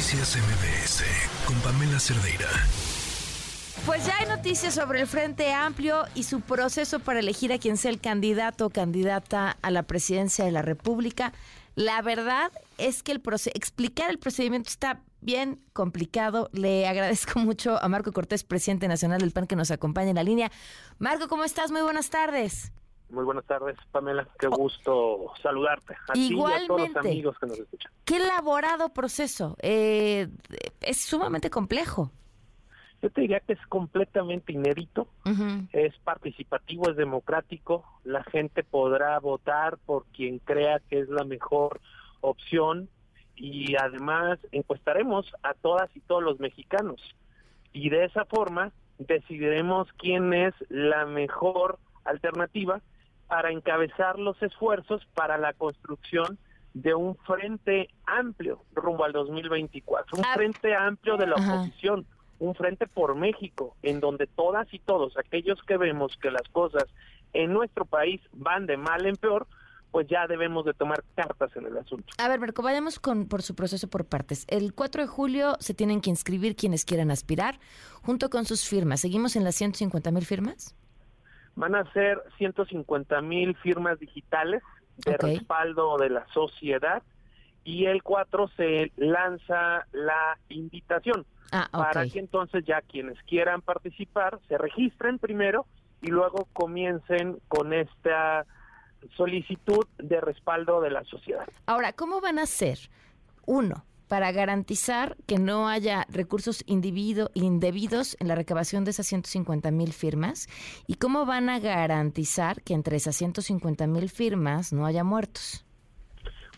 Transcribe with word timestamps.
Noticias 0.00 0.34
MBS 0.34 1.04
con 1.44 1.54
Pamela 1.56 2.00
Cerdeira. 2.00 2.48
Pues 3.84 4.06
ya 4.06 4.16
hay 4.16 4.26
noticias 4.28 4.72
sobre 4.72 5.02
el 5.02 5.06
Frente 5.06 5.52
Amplio 5.52 6.04
y 6.14 6.22
su 6.22 6.40
proceso 6.40 7.00
para 7.00 7.20
elegir 7.20 7.52
a 7.52 7.58
quien 7.58 7.76
sea 7.76 7.90
el 7.90 8.00
candidato 8.00 8.64
o 8.64 8.70
candidata 8.70 9.58
a 9.60 9.70
la 9.70 9.82
presidencia 9.82 10.46
de 10.46 10.52
la 10.52 10.62
República. 10.62 11.34
La 11.74 12.00
verdad 12.00 12.50
es 12.78 13.02
que 13.02 13.12
el 13.12 13.20
explicar 13.52 14.08
el 14.08 14.18
procedimiento 14.18 14.70
está 14.70 15.02
bien 15.20 15.60
complicado. 15.74 16.48
Le 16.54 16.88
agradezco 16.88 17.38
mucho 17.38 17.76
a 17.76 17.86
Marco 17.88 18.10
Cortés, 18.12 18.42
presidente 18.42 18.88
nacional 18.88 19.20
del 19.20 19.32
PAN, 19.32 19.46
que 19.46 19.54
nos 19.54 19.70
acompaña 19.70 20.08
en 20.08 20.16
la 20.16 20.22
línea. 20.22 20.50
Marco, 20.98 21.28
¿cómo 21.28 21.44
estás? 21.44 21.70
Muy 21.72 21.82
buenas 21.82 22.08
tardes. 22.08 22.72
Muy 23.10 23.24
buenas 23.24 23.44
tardes, 23.44 23.76
Pamela. 23.90 24.26
Qué 24.38 24.46
oh. 24.46 24.50
gusto 24.50 25.32
saludarte. 25.42 25.96
A 26.08 26.16
Igualmente. 26.16 26.60
Ti 26.60 26.62
y 26.62 26.64
a 26.64 26.66
todos 26.66 26.88
los 26.88 26.96
amigos 26.96 27.38
que 27.38 27.46
nos 27.46 27.58
escuchan. 27.58 27.92
Qué 28.04 28.16
elaborado 28.16 28.92
proceso. 28.92 29.56
Eh, 29.60 30.28
es 30.80 31.00
sumamente 31.00 31.50
complejo. 31.50 32.10
Yo 33.02 33.10
te 33.10 33.22
diría 33.22 33.40
que 33.40 33.54
es 33.54 33.66
completamente 33.68 34.52
inédito, 34.52 35.08
es 35.72 35.96
participativo, 36.04 36.90
es 36.90 36.96
democrático, 36.96 37.82
la 38.04 38.22
gente 38.24 38.62
podrá 38.62 39.18
votar 39.20 39.78
por 39.78 40.04
quien 40.06 40.38
crea 40.38 40.80
que 40.80 41.00
es 41.00 41.08
la 41.08 41.24
mejor 41.24 41.80
opción 42.20 42.90
y 43.36 43.74
además 43.76 44.38
encuestaremos 44.52 45.32
a 45.42 45.54
todas 45.54 45.88
y 45.96 46.00
todos 46.00 46.22
los 46.22 46.40
mexicanos 46.40 47.00
y 47.72 47.88
de 47.88 48.04
esa 48.04 48.26
forma 48.26 48.70
decidiremos 48.98 49.88
quién 49.96 50.34
es 50.34 50.54
la 50.68 51.06
mejor 51.06 51.78
alternativa 52.04 52.82
para 53.30 53.52
encabezar 53.52 54.18
los 54.18 54.42
esfuerzos 54.42 55.06
para 55.14 55.38
la 55.38 55.52
construcción 55.52 56.36
de 56.74 56.94
un 56.94 57.16
frente 57.16 57.88
amplio 58.04 58.64
rumbo 58.74 59.04
al 59.04 59.12
2024, 59.12 60.18
un 60.18 60.24
ah. 60.24 60.34
frente 60.34 60.74
amplio 60.74 61.16
de 61.16 61.28
la 61.28 61.36
oposición, 61.36 62.04
un 62.40 62.56
frente 62.56 62.88
por 62.88 63.14
México, 63.14 63.76
en 63.82 64.00
donde 64.00 64.26
todas 64.26 64.66
y 64.74 64.80
todos 64.80 65.16
aquellos 65.16 65.62
que 65.62 65.76
vemos 65.76 66.16
que 66.20 66.32
las 66.32 66.42
cosas 66.50 66.86
en 67.32 67.52
nuestro 67.52 67.84
país 67.84 68.20
van 68.32 68.66
de 68.66 68.76
mal 68.76 69.06
en 69.06 69.14
peor, 69.14 69.46
pues 69.92 70.08
ya 70.08 70.26
debemos 70.26 70.64
de 70.64 70.74
tomar 70.74 71.04
cartas 71.14 71.54
en 71.54 71.66
el 71.66 71.78
asunto. 71.78 72.12
A 72.18 72.26
ver, 72.26 72.40
Marco, 72.40 72.62
vayamos 72.62 72.98
con, 72.98 73.26
por 73.26 73.42
su 73.42 73.54
proceso 73.54 73.86
por 73.86 74.06
partes. 74.06 74.44
El 74.48 74.74
4 74.74 75.02
de 75.02 75.08
julio 75.08 75.56
se 75.60 75.72
tienen 75.72 76.00
que 76.00 76.10
inscribir 76.10 76.56
quienes 76.56 76.84
quieran 76.84 77.12
aspirar, 77.12 77.60
junto 78.02 78.28
con 78.28 78.44
sus 78.44 78.66
firmas. 78.66 79.00
¿Seguimos 79.00 79.36
en 79.36 79.44
las 79.44 79.54
150 79.54 80.10
mil 80.10 80.26
firmas? 80.26 80.74
Van 81.60 81.74
a 81.74 81.84
ser 81.92 82.22
150 82.38 83.20
mil 83.20 83.54
firmas 83.56 83.98
digitales 83.98 84.62
de 84.96 85.16
respaldo 85.18 85.98
de 85.98 86.08
la 86.08 86.26
sociedad 86.32 87.02
y 87.64 87.84
el 87.84 88.02
4 88.02 88.48
se 88.56 88.92
lanza 88.96 89.86
la 89.92 90.38
invitación 90.48 91.26
ah, 91.52 91.68
para 91.70 92.08
que 92.08 92.18
entonces 92.18 92.64
ya 92.66 92.80
quienes 92.80 93.22
quieran 93.24 93.60
participar 93.60 94.40
se 94.48 94.56
registren 94.56 95.18
primero 95.18 95.66
y 96.00 96.06
luego 96.06 96.48
comiencen 96.54 97.40
con 97.48 97.74
esta 97.74 98.46
solicitud 99.16 99.86
de 99.98 100.18
respaldo 100.20 100.80
de 100.80 100.90
la 100.90 101.04
sociedad. 101.04 101.46
Ahora, 101.66 101.92
¿cómo 101.92 102.22
van 102.22 102.38
a 102.38 102.46
ser? 102.46 102.78
Uno, 103.44 103.84
para 104.10 104.32
garantizar 104.32 105.16
que 105.28 105.38
no 105.38 105.68
haya 105.68 106.04
recursos 106.10 106.64
indebidos 106.66 108.16
en 108.18 108.26
la 108.26 108.34
recabación 108.34 108.84
de 108.84 108.90
esas 108.90 109.06
150 109.06 109.70
mil 109.70 109.92
firmas? 109.92 110.48
¿Y 110.88 110.96
cómo 110.96 111.26
van 111.26 111.48
a 111.48 111.60
garantizar 111.60 112.60
que 112.62 112.74
entre 112.74 112.96
esas 112.96 113.14
150 113.14 113.86
mil 113.86 114.10
firmas 114.10 114.72
no 114.72 114.84
haya 114.84 115.04
muertos? 115.04 115.64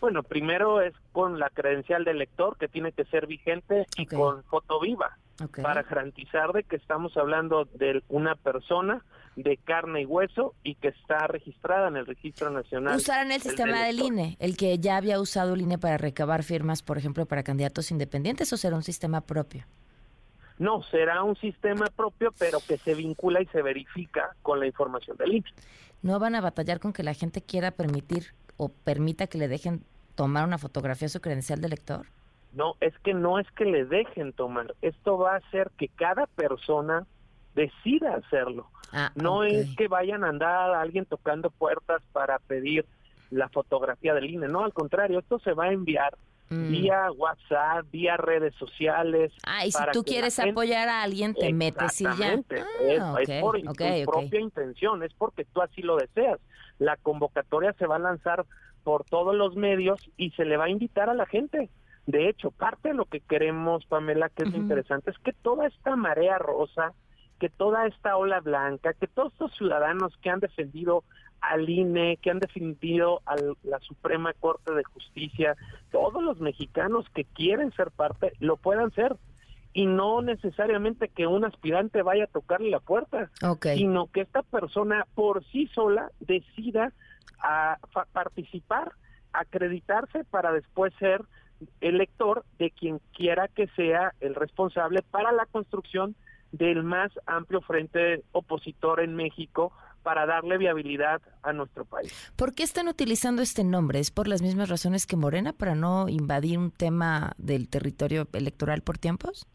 Bueno, 0.01 0.23
primero 0.23 0.81
es 0.81 0.95
con 1.11 1.37
la 1.37 1.51
credencial 1.51 2.03
del 2.05 2.17
lector 2.17 2.57
que 2.57 2.67
tiene 2.67 2.91
que 2.91 3.05
ser 3.05 3.27
vigente 3.27 3.85
y 3.97 4.07
con 4.07 4.43
foto 4.45 4.79
viva 4.79 5.19
para 5.61 5.83
garantizar 5.83 6.53
de 6.53 6.63
que 6.63 6.75
estamos 6.75 7.15
hablando 7.17 7.65
de 7.65 8.01
una 8.09 8.33
persona 8.33 9.05
de 9.35 9.57
carne 9.57 10.01
y 10.01 10.05
hueso 10.05 10.53
y 10.63 10.75
que 10.75 10.89
está 10.89 11.27
registrada 11.27 11.87
en 11.87 11.97
el 11.97 12.05
Registro 12.05 12.49
Nacional. 12.49 12.97
Usarán 12.97 13.31
el 13.31 13.41
sistema 13.41 13.83
del 13.83 13.99
INE, 13.99 14.37
el 14.39 14.55
que 14.57 14.77
ya 14.79 14.97
había 14.97 15.19
usado 15.19 15.53
el 15.53 15.61
INE 15.61 15.77
para 15.77 15.97
recabar 15.97 16.43
firmas, 16.43 16.83
por 16.83 16.97
ejemplo, 16.97 17.25
para 17.25 17.43
candidatos 17.43 17.91
independientes, 17.91 18.51
o 18.53 18.57
será 18.57 18.75
un 18.75 18.83
sistema 18.83 19.21
propio? 19.21 19.65
No, 20.59 20.83
será 20.83 21.23
un 21.23 21.35
sistema 21.35 21.87
propio, 21.87 22.31
pero 22.37 22.59
que 22.67 22.77
se 22.77 22.93
vincula 22.93 23.41
y 23.41 23.47
se 23.47 23.61
verifica 23.61 24.35
con 24.41 24.59
la 24.59 24.67
información 24.67 25.17
del 25.17 25.33
INE. 25.33 25.49
¿No 26.03 26.19
van 26.19 26.35
a 26.35 26.41
batallar 26.41 26.79
con 26.79 26.93
que 26.93 27.03
la 27.03 27.13
gente 27.13 27.41
quiera 27.41 27.71
permitir 27.71 28.33
o 28.57 28.69
permita 28.69 29.27
que 29.27 29.37
le 29.37 29.47
dejen 29.47 29.83
tomar 30.15 30.45
una 30.45 30.57
fotografía 30.57 31.07
a 31.07 31.09
su 31.09 31.21
credencial 31.21 31.59
de 31.61 31.69
lector? 31.69 32.07
No, 32.53 32.75
es 32.81 32.93
que 32.99 33.15
no 33.15 33.39
es 33.39 33.49
que 33.53 33.65
le 33.65 33.85
dejen 33.85 34.31
tomar. 34.33 34.75
Esto 34.81 35.17
va 35.17 35.33
a 35.33 35.37
hacer 35.37 35.71
que 35.77 35.87
cada 35.87 36.27
persona 36.27 37.07
decida 37.55 38.15
hacerlo. 38.15 38.67
Ah, 38.91 39.11
no 39.15 39.43
es 39.43 39.75
que 39.75 39.87
vayan 39.87 40.23
a 40.23 40.29
andar 40.29 40.71
a 40.71 40.81
alguien 40.81 41.05
tocando 41.05 41.49
puertas 41.49 42.01
para 42.11 42.37
pedir 42.39 42.85
la 43.31 43.49
fotografía 43.49 44.13
del 44.13 44.29
INE, 44.29 44.47
no, 44.47 44.63
al 44.63 44.73
contrario, 44.73 45.19
esto 45.19 45.39
se 45.39 45.53
va 45.53 45.65
a 45.65 45.71
enviar 45.71 46.15
mm. 46.49 46.69
vía 46.69 47.11
WhatsApp, 47.11 47.85
vía 47.91 48.15
redes 48.15 48.53
sociales. 48.55 49.31
Ah, 49.45 49.65
y 49.65 49.71
si 49.71 49.83
tú 49.91 50.03
quieres 50.03 50.37
apoyar 50.39 50.87
a 50.87 51.01
alguien, 51.01 51.33
te 51.33 51.51
metes 51.51 52.01
y 52.01 52.03
ya. 52.03 52.39
Ah, 53.01 53.15
es, 53.19 53.41
por 53.41 53.59
tu 53.59 53.73
propia 54.05 54.39
intención, 54.39 55.03
es 55.03 55.13
porque 55.15 55.45
tú 55.45 55.61
así 55.61 55.81
lo 55.81 55.97
deseas. 55.97 56.39
La 56.77 56.97
convocatoria 56.97 57.73
se 57.73 57.87
va 57.87 57.95
a 57.95 57.99
lanzar 57.99 58.45
por 58.83 59.03
todos 59.05 59.35
los 59.35 59.55
medios 59.55 59.99
y 60.17 60.31
se 60.31 60.45
le 60.45 60.57
va 60.57 60.65
a 60.65 60.69
invitar 60.69 61.09
a 61.09 61.13
la 61.13 61.25
gente. 61.25 61.69
De 62.05 62.27
hecho, 62.27 62.51
parte 62.51 62.89
de 62.89 62.95
lo 62.95 63.05
que 63.05 63.21
queremos, 63.21 63.85
Pamela, 63.85 64.29
que 64.29 64.43
es 64.43 64.53
interesante, 64.53 65.11
es 65.11 65.17
que 65.19 65.31
toda 65.31 65.67
esta 65.67 65.95
marea 65.95 66.37
rosa 66.37 66.93
que 67.43 67.49
toda 67.49 67.85
esta 67.87 68.15
ola 68.15 68.39
blanca, 68.39 68.93
que 68.93 69.05
todos 69.05 69.33
estos 69.33 69.53
ciudadanos 69.57 70.15
que 70.21 70.29
han 70.29 70.39
defendido 70.39 71.03
al 71.41 71.69
INE, 71.69 72.15
que 72.21 72.31
han 72.31 72.39
defendido 72.39 73.21
a 73.25 73.35
la 73.63 73.79
Suprema 73.81 74.31
Corte 74.31 74.73
de 74.73 74.85
Justicia, 74.85 75.57
todos 75.91 76.23
los 76.23 76.39
mexicanos 76.39 77.05
que 77.13 77.25
quieren 77.25 77.73
ser 77.73 77.91
parte, 77.91 78.31
lo 78.39 78.55
puedan 78.55 78.91
ser. 78.91 79.17
Y 79.73 79.87
no 79.87 80.21
necesariamente 80.21 81.09
que 81.09 81.27
un 81.27 81.43
aspirante 81.43 82.01
vaya 82.01 82.23
a 82.23 82.27
tocarle 82.27 82.69
la 82.69 82.79
puerta, 82.79 83.29
sino 83.75 84.07
que 84.07 84.21
esta 84.21 84.41
persona 84.43 85.05
por 85.13 85.43
sí 85.47 85.67
sola 85.75 86.11
decida 86.21 86.93
a 87.39 87.77
participar, 88.13 88.93
acreditarse 89.33 90.23
para 90.23 90.53
después 90.53 90.93
ser 90.97 91.25
elector 91.81 92.45
de 92.57 92.71
quien 92.71 93.01
quiera 93.13 93.49
que 93.49 93.67
sea 93.75 94.13
el 94.21 94.33
responsable 94.33 95.01
para 95.01 95.33
la 95.33 95.45
construcción 95.45 96.15
del 96.53 96.83
más 96.83 97.11
amplio 97.25 97.59
frente 97.61 98.23
opositor 98.31 99.01
en 99.01 99.15
México 99.15 99.73
para 100.03 100.25
darle 100.25 100.57
viabilidad 100.57 101.21
a 101.41 101.51
nuestro 101.51 101.83
país. 101.85 102.31
¿Por 102.35 102.53
qué 102.53 102.63
están 102.63 102.87
utilizando 102.87 103.41
este 103.41 103.63
nombre? 103.63 103.99
¿Es 103.99 104.11
por 104.11 104.27
las 104.27 104.41
mismas 104.41 104.69
razones 104.69 105.07
que 105.07 105.15
Morena 105.15 105.53
para 105.53 105.75
no 105.75 106.07
invadir 106.09 106.59
un 106.59 106.71
tema 106.71 107.33
del 107.37 107.69
territorio 107.69 108.27
electoral 108.33 108.81
por 108.81 108.97
tiempos? 108.97 109.47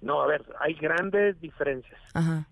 No, 0.00 0.20
a 0.20 0.26
ver, 0.26 0.44
hay 0.60 0.74
grandes 0.74 1.40
diferencias. 1.40 2.00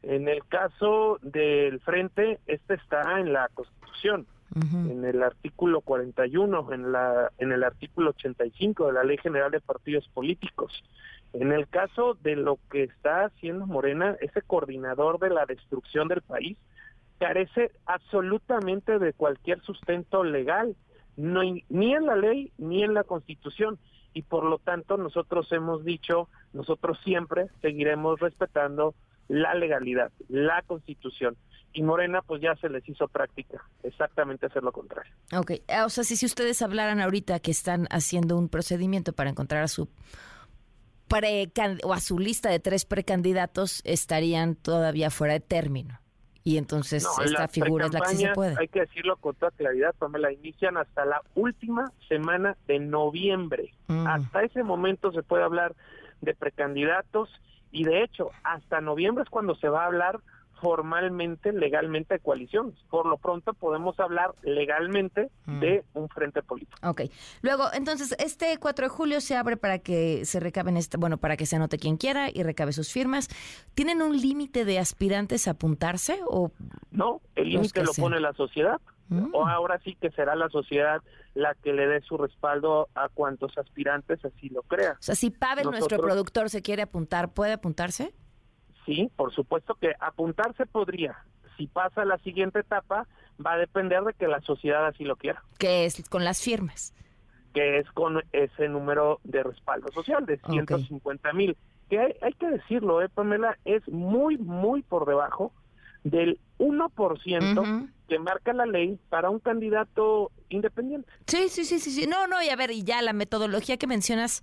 En 0.03 0.29
el 0.29 0.45
caso 0.47 1.19
del 1.23 1.81
frente, 1.81 2.41
este 2.47 2.75
está 2.75 3.21
en 3.21 3.33
la 3.33 3.49
Constitución, 3.55 4.27
en 4.55 5.05
el 5.05 5.23
artículo 5.23 5.81
41, 5.81 6.73
en 6.73 6.93
la 6.93 7.33
en 7.39 7.53
el 7.53 7.65
artículo 7.65 8.11
85 8.11 8.87
de 8.87 8.93
la 8.93 9.05
Ley 9.05 9.19
General 9.19 9.51
de 9.51 9.61
Partidos 9.61 10.09
Políticos. 10.09 10.73
En 11.33 11.53
el 11.53 11.69
caso 11.69 12.17
de 12.23 12.37
lo 12.37 12.59
que 12.71 12.85
está 12.85 13.27
haciendo 13.27 13.67
Morena, 13.67 14.17
ese 14.21 14.43
coordinador 14.43 15.19
de 15.19 15.31
la 15.31 15.45
destrucción 15.45 16.09
del 16.09 16.23
país 16.23 16.57
carece 17.19 17.73
absolutamente 17.87 18.99
de 18.99 19.13
cualquier 19.13 19.61
sustento 19.63 20.25
legal, 20.25 20.77
ni 21.17 21.95
en 21.95 22.07
la 22.07 22.17
ley 22.17 22.53
ni 22.59 22.83
en 22.83 22.95
la 22.95 23.05
constitución. 23.05 23.79
Y 24.15 24.23
por 24.23 24.45
lo 24.45 24.59
tanto 24.59 24.97
nosotros 24.97 25.51
hemos 25.53 25.85
dicho, 25.85 26.29
nosotros 26.53 26.99
siempre 27.05 27.49
seguiremos 27.61 28.19
respetando 28.21 28.95
la 29.29 29.55
legalidad, 29.55 30.11
la 30.29 30.63
constitución. 30.63 31.37
Y 31.77 31.83
Morena 31.83 32.23
pues 32.23 32.41
ya 32.41 32.57
se 32.57 32.71
les 32.71 32.89
hizo 32.89 33.07
práctica, 33.07 33.63
exactamente 33.83 34.47
hacer 34.47 34.63
lo 34.63 34.73
contrario. 34.73 35.13
Ok, 35.37 35.53
o 35.85 35.91
sea, 35.91 36.05
si, 36.05 36.17
si 36.17 36.25
ustedes 36.25 36.63
hablaran 36.63 37.01
ahorita 37.01 37.39
que 37.41 37.51
están 37.51 37.87
haciendo 37.91 38.39
un 38.39 38.49
procedimiento 38.49 39.13
para 39.13 39.29
encontrar 39.29 39.63
a 39.63 39.69
su 39.69 39.87
pre 41.07 41.53
o 41.85 41.93
a 41.93 42.01
su 42.01 42.19
lista 42.19 42.49
de 42.49 42.61
tres 42.61 42.87
precandidatos 42.87 43.83
estarían 43.85 44.55
todavía 44.55 45.11
fuera 45.11 45.35
de 45.35 45.41
término. 45.41 46.01
Y 46.43 46.57
entonces 46.57 47.07
esta 47.23 47.47
figura 47.47 47.87
es 47.87 47.93
la 47.93 48.01
que 48.01 48.17
se 48.17 48.29
puede. 48.29 48.57
Hay 48.59 48.69
que 48.69 48.81
decirlo 48.81 49.17
con 49.19 49.35
toda 49.35 49.51
claridad, 49.51 49.95
la 50.19 50.33
inician 50.33 50.79
hasta 50.79 51.05
la 51.05 51.21
última 51.35 51.93
semana 52.09 52.57
de 52.67 52.79
noviembre. 52.79 53.75
Mm. 53.89 54.07
Hasta 54.07 54.45
ese 54.45 54.63
momento 54.63 55.13
se 55.13 55.23
puede 55.23 55.43
hablar 55.43 55.77
de 56.23 56.35
precandidatos 56.35 57.29
y 57.71 57.85
de 57.85 58.03
hecho 58.03 58.31
hasta 58.45 58.81
noviembre 58.81 59.25
es 59.25 59.29
cuando 59.29 59.57
se 59.57 59.69
va 59.69 59.83
a 59.83 59.87
hablar 59.89 60.21
formalmente, 60.61 61.53
legalmente 61.53 62.15
de 62.15 62.21
coaliciones. 62.21 62.75
Por 62.91 63.07
lo 63.07 63.19
pronto 63.19 63.53
podemos 63.55 63.99
hablar 64.01 64.35
legalmente 64.43 65.31
mm. 65.47 65.61
de 65.61 65.85
un 65.95 66.09
frente 66.09 66.43
político. 66.43 66.79
Ok. 66.83 67.03
Luego, 67.43 67.65
entonces, 67.73 68.15
este 68.19 68.57
4 68.59 68.87
de 68.87 68.89
julio 68.89 69.21
se 69.21 69.37
abre 69.37 69.57
para 69.57 69.79
que 69.79 70.25
se 70.25 70.41
recaben, 70.41 70.77
este, 70.77 70.97
bueno, 70.97 71.19
para 71.19 71.37
que 71.37 71.47
se 71.47 71.57
anote 71.57 71.79
quien 71.79 71.97
quiera 71.97 72.29
y 72.33 72.43
recabe 72.43 72.73
sus 72.73 72.93
firmas. 72.93 73.29
¿Tienen 73.75 74.03
un 74.03 74.17
límite 74.17 74.65
de 74.65 74.79
aspirantes 74.79 75.49
a 75.49 75.53
apuntarse 75.53 76.21
o...? 76.27 76.51
No, 76.91 77.21
el 77.35 77.51
límite 77.51 77.83
lo 77.83 77.93
pone 77.93 78.21
la 78.21 78.33
sociedad. 78.33 78.81
Mm. 79.09 79.35
O 79.35 79.47
ahora 79.47 79.79
sí 79.85 79.97
que 80.01 80.11
será 80.11 80.35
la 80.35 80.49
sociedad 80.49 81.01
la 81.35 81.55
que 81.55 81.73
le 81.73 81.87
dé 81.87 82.01
su 82.01 82.17
respaldo 82.17 82.89
a 82.95 83.09
cuantos 83.09 83.57
aspirantes 83.59 84.25
así 84.25 84.49
lo 84.49 84.63
crea. 84.63 84.93
O 84.93 85.03
sea, 85.03 85.15
si 85.15 85.31
Pavel, 85.31 85.67
nuestro 85.67 85.99
productor, 85.99 86.49
se 86.49 86.63
quiere 86.63 86.83
apuntar, 86.83 87.33
¿puede 87.33 87.53
apuntarse? 87.53 88.15
Sí, 88.87 89.11
por 89.17 89.35
supuesto 89.35 89.75
que 89.75 89.93
apuntarse 90.01 90.65
podría. 90.65 91.19
Si 91.57 91.67
pasa 91.67 92.05
la 92.05 92.19
siguiente 92.19 92.61
etapa, 92.61 93.07
va 93.45 93.55
a 93.55 93.59
depender 93.59 94.03
de 94.05 94.15
que 94.15 94.29
la 94.29 94.41
sociedad 94.41 94.87
así 94.87 95.05
lo 95.05 95.17
quiera. 95.17 95.43
Que 95.59 95.85
es 95.85 96.09
con 96.09 96.25
las 96.25 96.41
firmas. 96.41 96.95
Que 97.53 97.79
es 97.79 97.91
con 97.93 98.23
ese 98.33 98.69
número 98.69 99.21
de 99.25 99.43
respaldo 99.43 99.89
social 99.93 100.25
de 100.25 100.39
150 100.39 101.33
mil. 101.33 101.57
Que 101.91 102.17
hay, 102.21 102.33
que 102.35 102.47
decirlo, 102.47 103.03
¿eh, 103.03 103.09
Pamela, 103.09 103.59
es 103.65 103.87
muy, 103.89 104.39
muy 104.39 104.83
por 104.83 105.07
debajo 105.07 105.53
del 106.05 106.39
1% 106.59 107.91
que 108.09 108.19
marca 108.19 108.53
la 108.53 108.67
ley 108.67 108.99
para 109.09 109.31
un 109.31 109.41
candidato 109.41 110.31
independiente. 110.49 111.09
Sí, 111.27 111.49
sí, 111.49 111.65
sí, 111.65 111.81
sí, 111.81 111.91
sí. 111.91 112.07
No, 112.07 112.27
no, 112.27 112.43
y 112.43 112.49
a 112.51 112.57
ver, 112.57 112.71
y 112.71 112.85
ya 112.85 113.03
la 113.03 113.13
metodología 113.13 113.77
que 113.77 113.87
mencionas 113.87 114.43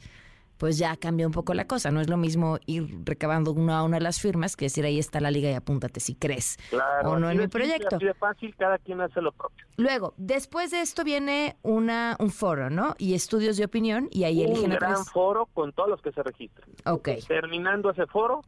pues 0.63 0.77
ya 0.77 0.95
cambia 0.95 1.27
un 1.27 1.33
poco 1.33 1.53
la 1.53 1.67
cosa. 1.67 1.91
No 1.91 1.99
es 1.99 2.09
lo 2.09 2.15
mismo 2.15 2.57
ir 2.67 2.87
recabando 3.03 3.51
una 3.51 3.79
a 3.79 3.83
una 3.83 3.99
las 3.99 4.21
firmas 4.21 4.55
que 4.55 4.67
decir 4.67 4.85
ahí 4.85 4.97
está 4.97 5.19
la 5.19 5.29
liga 5.29 5.51
y 5.51 5.55
apúntate 5.55 5.99
si 5.99 6.15
crees 6.15 6.57
o 7.03 7.19
no 7.19 7.29
en 7.29 7.37
mi 7.37 7.49
proyecto. 7.49 7.97
Así 7.97 8.05
de 8.05 8.13
fácil, 8.13 8.55
cada 8.55 8.77
quien 8.77 9.01
hace 9.01 9.21
lo 9.21 9.33
propio. 9.33 9.67
Luego, 9.75 10.13
después 10.15 10.71
de 10.71 10.79
esto 10.79 11.03
viene 11.03 11.57
una 11.63 12.15
un 12.17 12.29
foro, 12.29 12.69
¿no? 12.69 12.95
Y 12.97 13.13
estudios 13.13 13.57
de 13.57 13.65
opinión 13.65 14.07
y 14.09 14.23
ahí 14.23 14.41
eligen 14.41 14.71
Un 14.71 14.77
gran 14.77 15.03
foro 15.03 15.47
con 15.47 15.73
todos 15.73 15.89
los 15.89 16.01
que 16.01 16.13
se 16.13 16.23
registran. 16.23 16.69
Ok. 16.85 17.09
Terminando 17.27 17.89
ese 17.91 18.05
foro, 18.05 18.39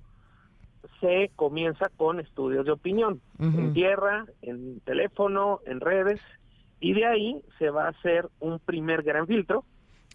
se 1.02 1.32
comienza 1.36 1.90
con 1.98 2.22
estudios 2.22 2.66
de 2.66 2.72
opinión, 2.72 3.20
en 3.40 3.74
tierra, 3.74 4.26
en 4.42 4.80
teléfono, 4.86 5.60
en 5.66 5.82
redes, 5.82 6.22
y 6.80 6.94
de 6.94 7.06
ahí 7.08 7.42
se 7.60 7.70
va 7.72 7.88
a 7.88 7.90
hacer 7.90 8.30
un 8.40 8.60
primer 8.60 9.04
gran 9.04 9.28
filtro 9.28 9.66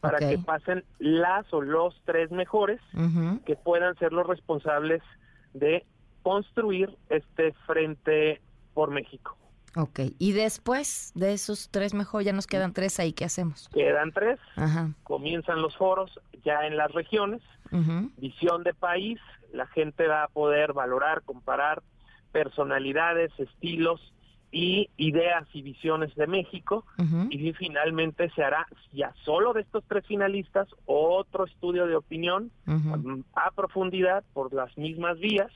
para 0.01 0.19
que 0.19 0.39
pasen 0.39 0.85
las 0.99 1.53
o 1.53 1.61
los 1.61 1.95
tres 2.05 2.31
mejores 2.31 2.81
que 3.45 3.57
puedan 3.57 3.95
ser 3.97 4.13
los 4.13 4.27
responsables 4.27 5.03
de 5.55 5.85
construir 6.23 6.97
este 7.09 7.53
frente 7.67 8.41
por 8.75 8.91
México. 8.91 9.37
Ok, 9.77 10.01
y 10.19 10.33
después 10.33 11.13
de 11.15 11.33
esos 11.33 11.69
tres 11.71 11.95
mejores, 11.95 12.27
ya 12.27 12.33
nos 12.33 12.49
quedan 12.49 12.73
tres 12.73 12.99
ahí, 12.99 13.13
¿qué 13.13 13.25
hacemos? 13.25 13.69
Quedan 13.73 14.11
tres, 14.13 14.39
comienzan 15.05 15.63
los 15.63 15.77
foros 15.77 16.19
ya 16.45 16.67
en 16.67 16.77
las 16.77 16.91
regiones, 16.93 17.41
visión 18.17 18.65
de 18.65 18.75
país, 18.75 19.21
la 19.53 19.67
gente 19.69 20.07
va 20.09 20.25
a 20.25 20.29
poder 20.29 20.73
valorar, 20.73 21.23
comparar 21.23 21.83
personalidades, 22.33 23.31
estilos, 23.39 24.01
y 24.53 24.91
ideas 24.97 25.47
y 25.53 25.63
visiones 25.63 26.15
de 26.17 26.27
México 26.27 26.85
y 27.31 27.53
finalmente 27.53 28.31
se 28.31 28.43
hará 28.43 28.67
ya 28.93 29.15
solo 29.25 29.53
de 29.53 29.61
estos 29.61 29.85
tres 29.87 30.05
finalistas 30.07 30.69
otro 30.87 31.45
estudio 31.45 31.87
de 31.87 31.97
opinión 31.97 32.51
a 33.35 33.51
profundidad 33.53 34.25
por 34.33 34.53
las 34.53 34.77
mismas 34.77 35.19
vías 35.19 35.51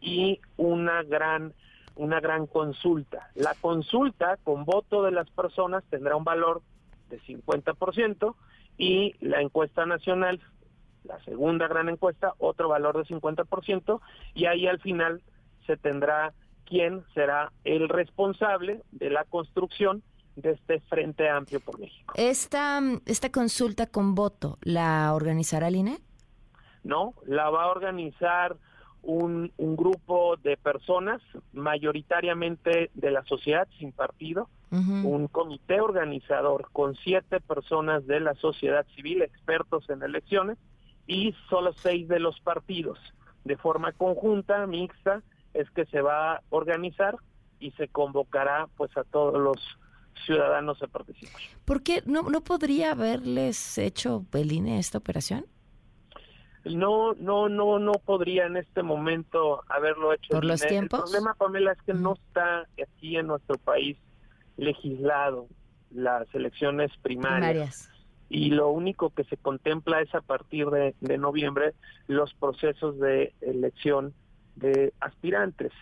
y 0.00 0.40
una 0.56 1.02
gran 1.02 1.52
una 1.94 2.20
gran 2.20 2.46
consulta. 2.46 3.30
La 3.34 3.54
consulta 3.60 4.38
con 4.44 4.64
voto 4.64 5.02
de 5.02 5.10
las 5.10 5.28
personas 5.30 5.84
tendrá 5.90 6.16
un 6.16 6.24
valor 6.24 6.62
de 7.10 7.20
50% 7.20 8.34
y 8.78 9.14
la 9.20 9.42
encuesta 9.42 9.84
nacional, 9.84 10.40
la 11.04 11.22
segunda 11.24 11.68
gran 11.68 11.90
encuesta, 11.90 12.32
otro 12.38 12.68
valor 12.68 12.96
de 12.96 13.14
50% 13.14 14.00
y 14.34 14.46
ahí 14.46 14.66
al 14.66 14.80
final 14.80 15.20
se 15.66 15.76
tendrá 15.76 16.32
quién 16.72 17.04
será 17.12 17.52
el 17.64 17.90
responsable 17.90 18.80
de 18.92 19.10
la 19.10 19.24
construcción 19.24 20.02
de 20.36 20.52
este 20.52 20.80
Frente 20.80 21.28
Amplio 21.28 21.60
por 21.60 21.78
México. 21.78 22.14
¿Esta, 22.16 22.80
esta 23.04 23.30
consulta 23.30 23.88
con 23.88 24.14
voto 24.14 24.56
la 24.62 25.12
organizará 25.12 25.68
el 25.68 25.76
INE? 25.76 25.98
No, 26.82 27.12
la 27.26 27.50
va 27.50 27.64
a 27.64 27.66
organizar 27.68 28.56
un, 29.02 29.52
un 29.58 29.76
grupo 29.76 30.36
de 30.38 30.56
personas, 30.56 31.20
mayoritariamente 31.52 32.90
de 32.94 33.10
la 33.10 33.22
sociedad 33.24 33.68
sin 33.78 33.92
partido, 33.92 34.48
un 34.70 35.28
comité 35.28 35.82
organizador 35.82 36.70
con 36.72 36.94
siete 36.94 37.40
personas 37.40 38.06
de 38.06 38.20
la 38.20 38.34
sociedad 38.36 38.86
civil, 38.94 39.20
expertos 39.20 39.90
en 39.90 40.02
elecciones, 40.02 40.56
y 41.06 41.34
solo 41.50 41.74
seis 41.74 42.08
de 42.08 42.18
los 42.18 42.40
partidos, 42.40 42.98
de 43.44 43.58
forma 43.58 43.92
conjunta, 43.92 44.66
mixta, 44.66 45.22
es 45.54 45.70
que 45.70 45.86
se 45.86 46.00
va 46.00 46.34
a 46.34 46.42
organizar 46.50 47.16
y 47.58 47.70
se 47.72 47.88
convocará 47.88 48.68
pues 48.76 48.96
a 48.96 49.04
todos 49.04 49.40
los 49.40 49.56
ciudadanos 50.26 50.82
a 50.82 50.86
participar. 50.86 51.40
¿Por 51.64 51.82
qué 51.82 52.02
no, 52.06 52.22
no 52.22 52.42
podría 52.42 52.92
haberles 52.92 53.78
hecho 53.78 54.24
el 54.32 54.66
esta 54.68 54.98
operación? 54.98 55.46
No, 56.64 57.14
no, 57.14 57.48
no, 57.48 57.78
no 57.78 57.92
podría 57.92 58.46
en 58.46 58.56
este 58.56 58.82
momento 58.82 59.62
haberlo 59.68 60.12
hecho. 60.12 60.28
¿Por 60.30 60.44
los 60.44 60.60
tiempos? 60.60 61.00
El 61.00 61.04
problema, 61.04 61.34
Pamela, 61.34 61.72
es 61.72 61.82
que 61.82 61.94
no 61.94 62.14
está 62.14 62.68
aquí 62.80 63.16
en 63.16 63.26
nuestro 63.26 63.56
país 63.56 63.96
legislado 64.56 65.48
las 65.90 66.32
elecciones 66.34 66.92
primarias. 67.02 67.90
Y 68.28 68.50
lo 68.50 68.70
único 68.70 69.10
que 69.10 69.24
se 69.24 69.36
contempla 69.36 70.00
es 70.00 70.14
a 70.14 70.20
partir 70.20 70.68
de, 70.68 70.94
de 71.00 71.18
noviembre 71.18 71.74
los 72.06 72.32
procesos 72.34 72.98
de 72.98 73.34
elección 73.40 74.14
de 74.56 74.92
aspirantes. 75.00 75.72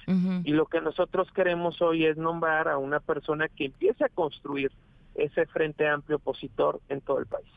Y 0.45 0.53
lo 0.53 0.67
que 0.67 0.81
nosotros 0.81 1.29
queremos 1.35 1.81
hoy 1.83 2.07
es 2.07 2.17
nombrar 2.17 2.69
a 2.69 2.79
una 2.79 3.01
persona 3.01 3.49
que 3.49 3.67
empiece 3.67 4.05
a 4.05 4.09
construir 4.09 4.71
ese 5.15 5.47
frente 5.47 5.89
amplio 5.89 6.17
opositor 6.17 6.81
en 6.89 7.01
todo 7.01 7.19
el 7.19 7.27
país. 7.27 7.49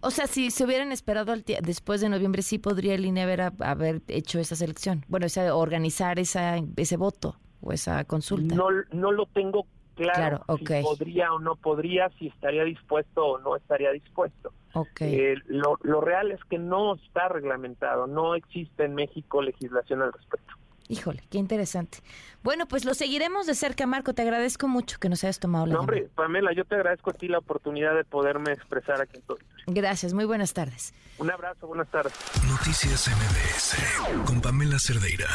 O 0.00 0.10
sea, 0.10 0.26
si 0.26 0.50
se 0.50 0.64
hubieran 0.64 0.90
esperado 0.90 1.32
después 1.62 2.00
de 2.00 2.08
noviembre, 2.08 2.42
sí 2.42 2.58
podría 2.58 2.94
el 2.94 3.04
INE 3.04 3.22
haber, 3.22 3.52
haber 3.60 4.02
hecho 4.08 4.40
esa 4.40 4.56
selección. 4.56 5.04
Bueno, 5.08 5.26
esa, 5.26 5.54
organizar 5.54 6.18
esa, 6.18 6.56
ese 6.76 6.96
voto 6.96 7.36
o 7.60 7.72
esa 7.72 8.04
consulta. 8.04 8.56
No, 8.56 8.68
no 8.92 9.12
lo 9.12 9.26
tengo 9.26 9.66
claro, 9.94 10.44
si 10.58 10.64
podría 10.82 11.32
o 11.32 11.38
no 11.38 11.56
podría, 11.56 12.08
si 12.18 12.28
estaría 12.28 12.64
dispuesto 12.64 13.24
o 13.24 13.38
no 13.38 13.56
estaría 13.56 13.90
dispuesto. 13.92 14.52
Okay. 14.74 15.14
Eh, 15.14 15.34
lo, 15.46 15.78
lo 15.82 16.00
real 16.00 16.32
es 16.32 16.42
que 16.44 16.58
no 16.58 16.94
está 16.94 17.28
reglamentado, 17.28 18.06
no 18.06 18.34
existe 18.34 18.84
en 18.84 18.94
México 18.94 19.42
legislación 19.42 20.02
al 20.02 20.12
respecto. 20.12 20.54
Híjole, 20.88 21.22
qué 21.30 21.38
interesante. 21.38 21.98
Bueno, 22.42 22.66
pues 22.66 22.84
lo 22.84 22.92
seguiremos 22.94 23.46
de 23.46 23.54
cerca, 23.54 23.86
Marco. 23.86 24.14
Te 24.14 24.22
agradezco 24.22 24.68
mucho 24.68 24.98
que 24.98 25.08
nos 25.08 25.24
hayas 25.24 25.38
tomado 25.38 25.64
la 25.64 25.74
no, 25.74 25.80
hombre, 25.80 26.08
Pamela, 26.14 26.52
yo 26.52 26.64
te 26.64 26.74
agradezco 26.74 27.10
a 27.10 27.14
ti 27.14 27.28
la 27.28 27.38
oportunidad 27.38 27.94
de 27.94 28.04
poderme 28.04 28.52
expresar 28.52 29.00
aquí 29.00 29.16
en 29.16 29.22
todo. 29.22 29.38
Gracias, 29.66 30.12
muy 30.12 30.24
buenas 30.24 30.52
tardes. 30.52 30.92
Un 31.18 31.30
abrazo, 31.30 31.66
buenas 31.66 31.88
tardes. 31.88 32.12
Noticias 32.46 33.08
MBS 33.08 34.26
con 34.26 34.40
Pamela 34.40 34.78
Cerdeira. 34.78 35.28